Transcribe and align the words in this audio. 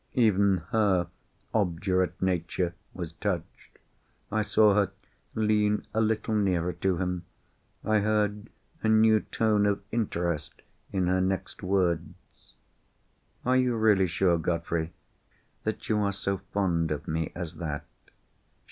Even 0.15 0.63
her 0.71 1.09
obdurate 1.53 2.19
nature 2.19 2.73
was 2.91 3.11
touched. 3.13 3.77
I 4.31 4.41
saw 4.41 4.73
her 4.73 4.91
lean 5.35 5.85
a 5.93 6.01
little 6.01 6.33
nearer 6.33 6.73
to 6.73 6.97
him. 6.97 7.23
I 7.85 7.99
heard 7.99 8.49
a 8.81 8.89
new 8.89 9.19
tone 9.19 9.67
of 9.67 9.83
interest 9.91 10.63
in 10.91 11.05
her 11.05 11.21
next 11.21 11.61
words. 11.61 12.55
"Are 13.45 13.55
you 13.57 13.75
really 13.75 14.07
sure, 14.07 14.39
Godfrey, 14.39 14.91
that 15.65 15.87
you 15.87 15.99
are 15.99 16.11
so 16.13 16.39
fond 16.51 16.89
of 16.89 17.07
me 17.07 17.31
as 17.35 17.57
that?" 17.57 17.85